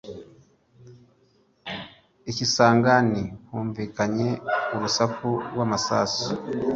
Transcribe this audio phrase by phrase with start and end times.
[2.29, 4.29] i Kisangani humvikanye
[4.75, 6.27] urusaku rw’amasasu